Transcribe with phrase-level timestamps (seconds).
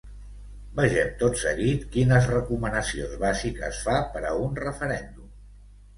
[0.79, 5.33] Vegem tot seguit quines recomanacions bàsiques fa per a un referèndum.